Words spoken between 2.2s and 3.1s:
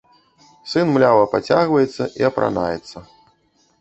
і апранаецца.